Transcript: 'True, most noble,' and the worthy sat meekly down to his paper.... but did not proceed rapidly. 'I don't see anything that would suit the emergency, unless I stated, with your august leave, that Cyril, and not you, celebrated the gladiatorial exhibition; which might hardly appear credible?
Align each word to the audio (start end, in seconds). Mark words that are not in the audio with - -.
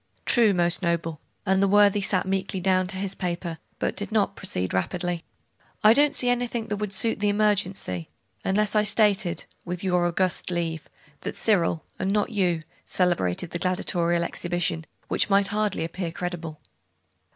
'True, 0.25 0.51
most 0.51 0.81
noble,' 0.81 1.21
and 1.45 1.61
the 1.61 1.67
worthy 1.67 2.01
sat 2.01 2.25
meekly 2.25 2.59
down 2.59 2.87
to 2.87 2.97
his 2.97 3.13
paper.... 3.13 3.59
but 3.77 3.95
did 3.95 4.11
not 4.11 4.35
proceed 4.35 4.73
rapidly. 4.73 5.23
'I 5.83 5.93
don't 5.93 6.15
see 6.15 6.27
anything 6.27 6.65
that 6.69 6.77
would 6.77 6.91
suit 6.91 7.19
the 7.19 7.29
emergency, 7.29 8.09
unless 8.43 8.75
I 8.75 8.81
stated, 8.81 9.43
with 9.63 9.83
your 9.83 10.07
august 10.07 10.49
leave, 10.49 10.89
that 11.19 11.35
Cyril, 11.35 11.85
and 11.99 12.11
not 12.11 12.31
you, 12.31 12.63
celebrated 12.83 13.51
the 13.51 13.59
gladiatorial 13.59 14.23
exhibition; 14.23 14.85
which 15.07 15.29
might 15.29 15.49
hardly 15.49 15.83
appear 15.83 16.11
credible? 16.11 16.59